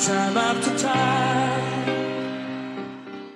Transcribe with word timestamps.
time 0.00 0.34
after 0.34 0.78
time. 0.78 1.49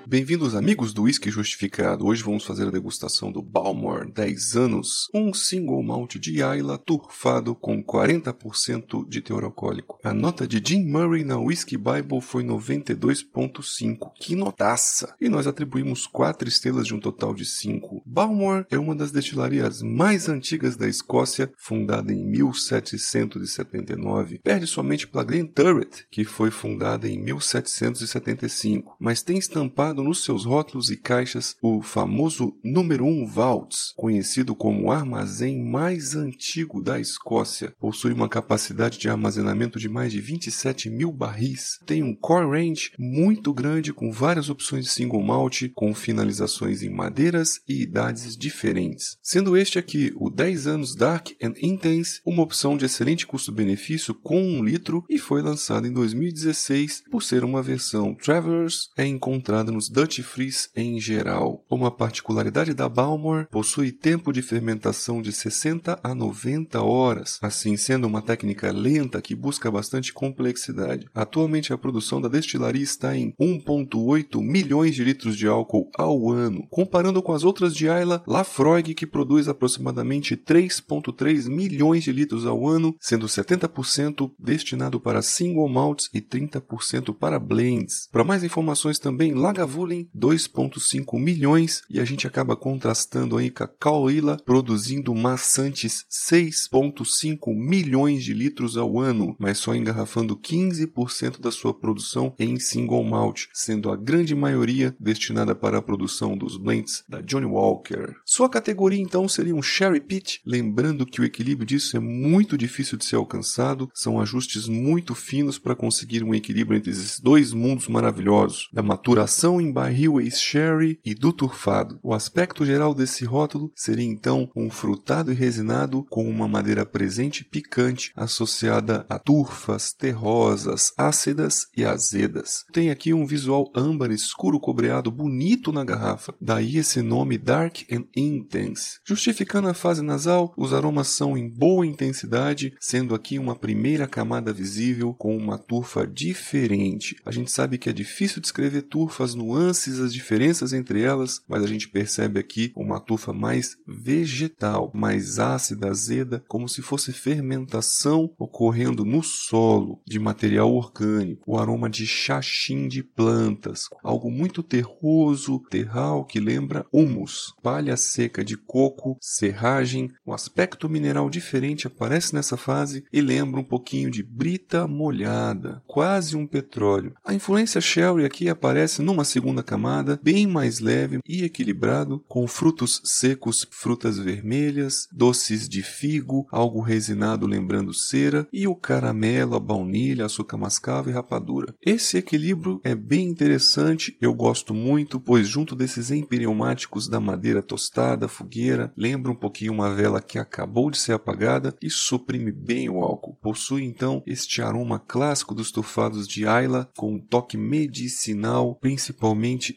Bem-vindos 0.07 0.55
amigos 0.55 0.93
do 0.93 1.05
Whisky 1.05 1.31
Justificado. 1.31 2.07
Hoje 2.07 2.23
vamos 2.23 2.45
fazer 2.45 2.69
a 2.69 2.71
degustação 2.71 3.33
do 3.33 3.41
Balmore 3.41 4.07
10 4.13 4.55
anos, 4.55 5.09
um 5.15 5.33
single 5.33 5.83
malt 5.83 6.17
de 6.17 6.43
Ayla 6.43 6.77
turfado 6.77 7.55
com 7.55 7.83
40% 7.83 9.09
de 9.09 9.23
teor 9.23 9.45
alcoólico. 9.45 9.99
A 10.05 10.13
nota 10.13 10.47
de 10.47 10.61
Jim 10.63 10.85
Murray 10.85 11.25
na 11.25 11.39
Whisky 11.39 11.79
Bible 11.79 12.21
foi 12.21 12.45
92.5. 12.45 14.13
Que 14.21 14.37
notaça! 14.37 15.15
E 15.19 15.31
nós 15.31 15.47
atribuímos 15.47 16.07
4 16.07 16.51
estrelas 16.51 16.87
de 16.87 16.95
um 16.95 17.01
total 17.01 17.33
de 17.33 17.47
5. 17.47 18.03
Balmore 18.05 18.67
é 18.71 18.79
uma 18.79 18.95
das 18.95 19.11
destilarias 19.11 19.81
mais 19.81 20.29
antigas 20.29 20.77
da 20.77 20.87
Escócia, 20.87 21.51
fundada 21.57 22.13
em 22.13 22.23
1779. 22.23 24.41
Perde 24.41 24.67
somente 24.67 25.09
para 25.09 25.25
Glen 25.25 25.47
Turret, 25.47 26.05
que 26.11 26.27
foi 26.27 26.51
fundada 26.51 27.09
em 27.09 27.19
1775, 27.19 28.97
mas 29.01 29.23
tem 29.23 29.39
estampado 29.39 29.94
nos 30.03 30.25
seus 30.25 30.45
rótulos 30.45 30.91
e 30.91 30.97
caixas 30.97 31.57
o 31.63 31.83
famoso 31.83 32.57
número 32.63 33.05
1 33.05 33.27
Vaults, 33.27 33.93
conhecido 33.97 34.55
como 34.55 34.85
o 34.85 34.91
armazém 34.93 35.63
mais 35.63 36.17
antigo 36.17 36.83
da 36.83 36.99
Escócia. 36.99 37.75
Possui 37.79 38.13
uma 38.13 38.29
capacidade 38.29 38.99
de 38.99 39.09
armazenamento 39.09 39.79
de 39.79 39.89
mais 39.89 40.13
de 40.13 40.21
27 40.21 40.91
mil 40.91 41.13
barris. 41.13 41.79
Tem 41.87 42.03
um 42.03 42.15
core 42.15 42.47
range 42.47 42.93
muito 42.99 43.53
grande 43.53 43.93
com 43.93 44.11
várias 44.11 44.49
opções 44.49 44.85
de 44.85 44.91
single 44.91 45.23
malt, 45.23 45.69
com 45.75 45.95
finalizações 45.95 46.83
em 46.83 46.91
madeiras 46.91 47.61
e 47.69 47.83
idades 47.83 48.37
diferentes. 48.37 49.17
Sendo 49.23 49.57
este 49.57 49.79
aqui 49.79 50.13
o 50.17 50.31
10 50.31 50.67
anos 50.67 50.95
Dark 50.95 51.31
and 51.43 51.55
Intense, 51.61 52.21
uma 52.25 52.43
opção 52.43 52.77
de 52.77 52.85
excelente 52.85 53.27
custo-benefício 53.27 54.15
com 54.15 54.41
um 54.43 54.65
litro 54.65 55.05
e 55.09 55.19
foi 55.19 55.43
lançado 55.43 55.87
em 55.87 55.93
2016 55.93 57.05
por 57.11 57.23
ser 57.23 57.45
uma 57.45 57.63
versão 57.63 58.15
Travelers, 58.15 58.89
é 58.97 59.07
encontrada 59.07 59.71
nos 59.71 59.84
Dutch 59.89 60.21
Freeze 60.21 60.69
em 60.75 61.01
geral. 61.01 61.65
Uma 61.71 61.91
particularidade 61.91 62.75
da 62.75 62.89
Balmor 62.89 63.47
possui 63.51 63.93
tempo 63.93 64.33
de 64.33 64.43
fermentação 64.43 65.21
de 65.21 65.33
60 65.33 65.99
a 66.03 66.15
90 66.15 66.83
horas, 66.83 67.39
assim 67.43 67.77
sendo 67.77 68.07
uma 68.07 68.23
técnica 68.23 68.71
lenta 68.73 69.21
que 69.21 69.35
busca 69.35 69.71
bastante 69.71 70.13
complexidade. 70.13 71.07
Atualmente 71.15 71.73
a 71.73 71.79
produção 71.79 72.21
da 72.21 72.29
destilaria 72.29 72.83
está 72.83 73.17
em 73.17 73.33
1.8 73.41 74.41
milhões 74.41 74.95
de 74.95 75.05
litros 75.05 75.37
de 75.37 75.47
álcool 75.47 75.91
ao 75.97 76.31
ano, 76.31 76.67
comparando 76.71 77.23
com 77.23 77.33
as 77.33 77.45
outras 77.45 77.75
de 77.75 77.89
Ayla, 77.89 78.23
Lafroig 78.27 78.95
que 78.95 79.07
produz 79.07 79.49
aproximadamente 79.49 80.37
3.3 80.37 81.49
milhões 81.49 82.05
de 82.05 82.13
litros 82.13 82.47
ao 82.47 82.67
ano, 82.67 82.95
sendo 83.01 83.27
70% 83.27 84.31
destinado 84.39 85.01
para 85.01 85.23
single 85.23 85.69
malts 85.69 86.09
e 86.13 86.21
30% 86.21 87.15
para 87.15 87.39
blends. 87.39 88.09
Para 88.11 88.25
mais 88.25 88.45
informações 88.45 88.99
também 88.99 89.35
Laga 89.35 89.67
Lagavulin 89.75 90.09
2,5 90.17 91.19
milhões 91.19 91.83
e 91.91 91.99
a 91.99 92.05
gente 92.05 92.27
acaba 92.27 92.57
contrastando 92.57 93.37
aí 93.37 93.51
com 93.51 93.65
a 93.65 93.69
Cauila 93.69 94.37
produzindo 94.45 95.15
maçantes 95.15 96.05
6,5 96.11 97.55
milhões 97.55 98.23
de 98.23 98.33
litros 98.33 98.77
ao 98.77 98.99
ano, 98.99 99.35
mas 99.39 99.59
só 99.59 99.75
engarrafando 99.75 100.37
15% 100.37 101.41
da 101.41 101.51
sua 101.51 101.75
produção 101.75 102.35
em 102.39 102.59
single 102.59 103.03
malt, 103.03 103.47
sendo 103.53 103.91
a 103.91 103.97
grande 103.97 104.35
maioria 104.35 104.95
destinada 104.99 105.55
para 105.55 105.79
a 105.79 105.83
produção 105.83 106.37
dos 106.37 106.57
blends 106.57 107.03
da 107.09 107.21
Johnny 107.21 107.47
Walker. 107.47 108.15
Sua 108.25 108.49
categoria 108.49 109.01
então 109.01 109.29
seria 109.29 109.55
um 109.55 109.63
Sherry 109.63 110.01
Pit, 110.01 110.41
lembrando 110.47 111.05
que 111.05 111.21
o 111.21 111.25
equilíbrio 111.25 111.67
disso 111.67 111.97
é 111.97 112.01
muito 112.01 112.57
difícil 112.57 112.97
de 112.97 113.05
ser 113.05 113.17
alcançado, 113.17 113.91
são 113.93 114.21
ajustes 114.21 114.69
muito 114.69 115.15
finos 115.15 115.59
para 115.59 115.75
conseguir 115.75 116.23
um 116.23 116.35
equilíbrio 116.35 116.79
entre 116.79 116.91
esses 116.91 117.19
dois 117.19 117.53
mundos 117.53 117.89
maravilhosos, 117.89 118.69
da 118.73 118.83
maturação 118.83 119.64
em 119.65 119.73
barril 119.73 120.21
ex-sherry 120.21 120.99
e 121.05 121.15
do 121.15 121.33
turfado. 121.33 121.99
O 122.03 122.13
aspecto 122.13 122.65
geral 122.65 122.95
desse 122.95 123.25
rótulo 123.25 123.73
seria 123.75 124.05
então 124.05 124.51
um 124.55 124.71
frutado 124.71 125.33
e 125.33 125.35
resinado 125.35 126.05
com 126.11 126.29
uma 126.29 126.47
madeira 126.47 126.85
presente 126.85 127.41
e 127.41 127.45
picante 127.45 128.13
associada 128.15 129.07
a 129.09 129.19
turfas, 129.19 129.93
terrosas, 129.93 130.93
ácidas 130.97 131.67
e 131.77 131.85
azedas. 131.85 132.65
Tem 132.73 132.91
aqui 132.91 133.15
um 133.15 133.27
visual 133.27 133.71
âmbar 133.75 134.11
escuro 134.11 134.61
cobreado 134.61 135.11
bonito 135.11 135.73
na 135.73 135.85
garrafa, 135.85 136.35
daí 136.41 136.77
esse 136.77 137.01
nome 137.03 137.39
Dark 137.39 137.83
and 137.91 138.05
Intense. 138.15 138.99
Justificando 139.05 139.69
a 139.69 139.75
fase 139.75 140.03
nasal, 140.03 140.53
os 140.57 140.73
aromas 140.73 141.09
são 141.09 141.37
em 141.37 141.49
boa 141.49 141.87
intensidade, 141.87 142.75
sendo 142.81 143.15
aqui 143.15 143.39
uma 143.39 143.57
primeira 143.57 144.07
camada 144.07 144.53
visível 144.53 145.15
com 145.15 145.37
uma 145.37 145.59
turfa 145.59 146.07
diferente. 146.07 147.17
A 147.25 147.31
gente 147.31 147.51
sabe 147.51 147.79
que 147.79 147.89
é 147.89 147.93
difícil 147.93 148.41
descrever 148.41 148.83
turfas 148.83 149.35
no 149.35 149.54
nuances, 149.55 150.01
as 150.01 150.13
diferenças 150.13 150.73
entre 150.73 151.03
elas, 151.03 151.41
mas 151.49 151.63
a 151.63 151.67
gente 151.67 151.89
percebe 151.89 152.41
aqui 152.41 152.73
uma 152.75 153.01
tufa 153.01 153.33
mais 153.33 153.77
vegetal, 153.87 154.91
mais 154.93 155.39
ácida, 155.39 155.89
azeda, 155.89 156.45
como 156.49 156.69
se 156.69 156.83
fosse 156.83 157.13
fermentação 157.13 158.31
ocorrendo 158.39 159.05
no 159.05 159.23
solo 159.23 160.01
de 160.07 160.19
material 160.19 160.75
orgânico, 160.75 161.43
o 161.47 161.59
aroma 161.59 161.89
de 161.89 162.07
xaxim 162.07 162.89
de 162.89 163.03
plantas, 163.03 163.89
algo 164.03 164.31
muito 164.31 164.63
terroso, 164.63 165.61
terral 165.71 166.25
que 166.25 166.41
lembra 166.41 166.87
humus, 166.93 167.55
palha 167.63 167.97
seca 167.97 168.45
de 168.45 168.57
coco, 168.57 169.17
serragem, 169.21 170.11
um 170.27 170.33
aspecto 170.33 170.89
mineral 170.89 171.31
diferente 171.31 171.87
aparece 171.87 172.35
nessa 172.35 172.57
fase 172.57 173.05
e 173.13 173.21
lembra 173.21 173.61
um 173.61 173.65
pouquinho 173.65 174.11
de 174.11 174.23
brita 174.23 174.87
molhada, 174.89 175.83
quase 175.87 176.37
um 176.37 176.47
petróleo. 176.47 177.15
A 177.25 177.35
influência 177.35 177.81
sherry 177.81 178.25
aqui 178.25 178.49
aparece 178.49 179.03
numa 179.03 179.25
segunda 179.25 179.44
camada, 179.63 180.19
bem 180.23 180.47
mais 180.47 180.81
leve 180.81 181.19
e 181.29 181.45
equilibrado, 181.45 182.25
com 182.27 182.47
frutos 182.47 183.01
secos, 183.05 183.67
frutas 183.71 184.19
vermelhas, 184.19 185.07
doces 185.13 185.69
de 185.69 185.83
figo, 185.83 186.47
algo 186.51 186.81
resinado 186.81 187.47
lembrando 187.47 187.93
cera, 187.93 188.49
e 188.53 188.67
o 188.67 188.75
caramelo, 188.75 189.55
a 189.55 189.61
baunilha, 189.61 190.25
açúcar 190.25 190.57
mascavo 190.57 191.11
e 191.11 191.13
rapadura. 191.13 191.75
Esse 191.85 192.17
equilíbrio 192.17 192.81
é 192.83 192.95
bem 192.95 193.29
interessante, 193.29 194.17
eu 194.21 194.33
gosto 194.33 194.73
muito, 194.73 195.21
pois 195.21 195.47
junto 195.47 195.77
desses 195.77 196.11
empireumáticos 196.11 197.09
da 197.09 197.21
madeira 197.21 197.63
tostada, 197.63 198.29
fogueira, 198.29 198.93
lembra 198.97 199.31
um 199.31 199.37
pouquinho 199.37 199.73
uma 199.73 199.95
vela 199.95 200.23
que 200.23 200.39
acabou 200.39 200.91
de 200.91 200.99
ser 200.99 201.13
apagada 201.13 201.75
e 201.83 201.91
suprime 201.91 202.53
bem 202.53 202.89
o 202.89 203.03
álcool. 203.03 203.37
Possui 203.43 203.85
então 203.85 204.23
este 204.27 204.63
aroma 204.63 204.99
clássico 204.99 205.55
dos 205.55 205.71
tufados 205.71 206.27
de 206.27 206.47
Ayla, 206.47 206.89
com 206.97 207.15
um 207.15 207.19
toque 207.19 207.57
medicinal, 207.57 208.77
principalmente 208.81 209.34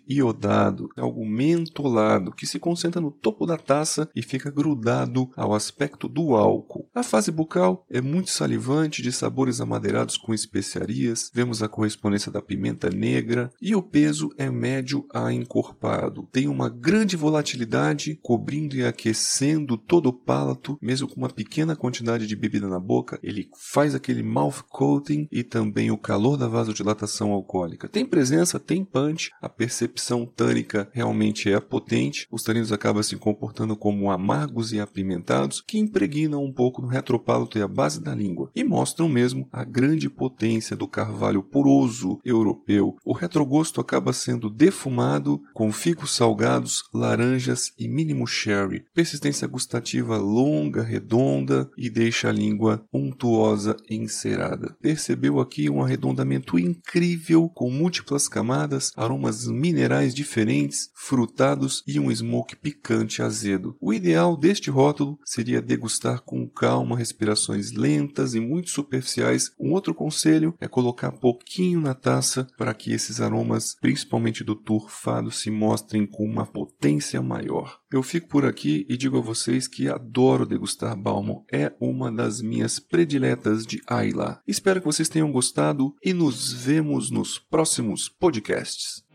iodado, 0.08 0.90
algo 0.96 1.26
mentolado, 1.26 2.32
que 2.32 2.46
se 2.46 2.60
concentra 2.60 3.02
no 3.02 3.12
topo 3.12 3.46
da 3.46 3.58
taça 3.58 4.10
e 4.16 4.22
fica 4.22 4.52
grudado 4.52 5.30
ao 5.36 5.54
aspecto 5.54 6.08
do 6.08 6.36
álcool. 6.36 6.87
A 6.98 7.04
fase 7.04 7.30
bucal 7.30 7.86
é 7.92 8.02
muito 8.02 8.32
salivante, 8.32 9.04
de 9.04 9.12
sabores 9.12 9.62
amadeirados 9.62 10.18
com 10.18 10.34
especiarias, 10.34 11.30
vemos 11.32 11.62
a 11.62 11.70
correspondência 11.70 12.32
da 12.32 12.42
pimenta 12.42 12.90
negra 12.90 13.54
e 13.62 13.76
o 13.76 13.84
peso 13.84 14.32
é 14.36 14.50
médio 14.50 15.06
a 15.14 15.32
encorpado. 15.32 16.28
Tem 16.32 16.48
uma 16.48 16.70
grande 16.70 17.16
volatilidade, 17.16 18.18
cobrindo 18.24 18.76
e 18.76 18.84
aquecendo 18.84 19.78
todo 19.78 20.08
o 20.08 20.14
palato, 20.14 20.76
mesmo 20.82 21.08
com 21.08 21.18
uma 21.18 21.30
pequena 21.30 21.76
quantidade 21.76 22.26
de 22.26 22.36
bebida 22.36 22.68
na 22.68 22.80
boca, 22.80 23.20
ele 23.22 23.48
faz 23.56 23.94
aquele 23.94 24.24
mouth 24.24 24.64
coating 24.68 25.28
e 25.32 25.44
também 25.44 25.92
o 25.92 26.00
calor 26.00 26.36
da 26.36 26.48
vasodilatação 26.48 27.32
alcoólica. 27.32 27.88
Tem 27.88 28.08
presença, 28.08 28.60
tem 28.60 28.84
punch, 28.84 29.30
a 29.40 29.48
percepção 29.48 30.26
tânica 30.26 30.90
realmente 30.92 31.48
é 31.54 31.60
potente, 31.60 32.26
os 32.32 32.42
taninos 32.42 32.72
acabam 32.72 33.04
se 33.04 33.16
comportando 33.18 33.78
como 33.78 34.10
amargos 34.10 34.74
e 34.74 34.80
apimentados 34.80 35.62
que 35.62 35.78
impregnam 35.78 36.44
um 36.44 36.52
pouco 36.52 36.87
no 36.88 37.50
e 37.56 37.62
a 37.62 37.68
base 37.68 38.02
da 38.02 38.16
língua 38.16 38.50
e 38.56 38.64
mostram 38.64 39.08
mesmo 39.08 39.48
a 39.52 39.64
grande 39.64 40.10
potência 40.10 40.76
do 40.76 40.88
carvalho 40.88 41.44
poroso 41.44 42.20
europeu. 42.24 42.96
O 43.06 43.14
retrogosto 43.14 43.80
acaba 43.80 44.14
sendo 44.14 44.50
defumado 44.50 45.42
com 45.54 45.72
figos 45.72 46.16
salgados, 46.16 46.84
laranjas 46.94 47.72
e 47.78 47.88
mínimo 47.88 48.26
sherry. 48.26 48.86
Persistência 48.94 49.48
gustativa 49.48 50.18
longa, 50.18 50.82
redonda 50.82 51.70
e 51.78 51.90
deixa 51.90 52.30
a 52.30 52.32
língua 52.32 52.84
untuosa 52.92 53.76
e 53.90 53.96
encerada. 53.96 54.76
Percebeu 54.82 55.40
aqui 55.40 55.70
um 55.70 55.84
arredondamento 55.84 56.58
incrível 56.58 57.50
com 57.50 57.70
múltiplas 57.70 58.28
camadas, 58.28 58.92
aromas 58.96 59.28
aromas 59.28 59.48
minerais 59.48 60.14
diferentes, 60.14 60.90
frutados 60.94 61.84
e 61.86 62.00
um 62.00 62.14
smoke 62.14 62.56
picante 62.56 63.22
azedo. 63.22 63.76
O 63.82 63.94
ideal 63.94 64.38
deste 64.38 64.70
rótulo 64.70 65.20
seria 65.26 65.62
degustar 65.62 66.22
com 66.22 66.48
calma, 66.48 66.77
respirações 66.96 67.72
lentas 67.72 68.34
e 68.36 68.40
muito 68.40 68.70
superficiais. 68.70 69.52
Um 69.60 69.74
outro 69.74 69.94
conselho 69.94 70.54
é 70.60 70.68
colocar 70.68 71.12
pouquinho 71.12 71.82
na 71.82 71.94
taça 71.94 72.48
para 72.58 72.74
que 72.74 72.92
esses 72.92 73.22
aromas, 73.22 73.76
principalmente 73.80 74.44
do 74.44 74.56
turfado, 74.56 75.32
se 75.32 75.50
mostrem 75.50 76.06
com 76.06 76.24
uma 76.24 76.46
potência 76.46 77.22
maior. 77.22 77.80
Eu 77.92 78.04
fico 78.04 78.28
por 78.28 78.46
aqui 78.46 78.86
e 78.90 78.98
digo 78.98 79.18
a 79.18 79.22
vocês 79.22 79.68
que 79.68 79.90
adoro 79.90 80.46
degustar 80.46 80.96
Balmo, 80.96 81.46
é 81.52 81.74
uma 81.80 82.12
das 82.12 82.42
minhas 82.42 82.80
prediletas 82.80 83.66
de 83.66 83.82
Ayla. 83.88 84.42
Espero 84.48 84.80
que 84.80 84.86
vocês 84.86 85.10
tenham 85.10 85.32
gostado 85.32 85.96
e 86.04 86.14
nos 86.14 86.52
vemos 86.52 87.10
nos 87.10 87.40
próximos 87.40 88.10
podcasts. 88.10 89.06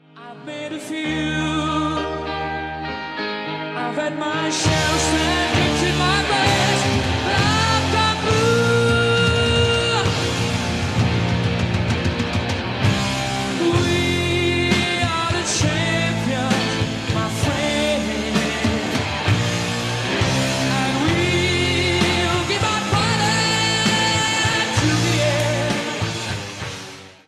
I've 3.93 3.99
had 3.99 4.19
my 4.19 4.49
my 5.99 6.42